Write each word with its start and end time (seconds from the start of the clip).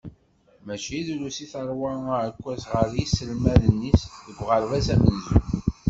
Mačči 0.65 0.97
drus 1.07 1.37
i 1.43 1.47
terwa 1.51 1.91
aɛekkaz 2.15 2.63
ɣer 2.71 2.87
yiselmaden-is 2.97 4.01
deg 4.25 4.37
uɣerbaz 4.43 4.87
amenzu. 4.93 5.37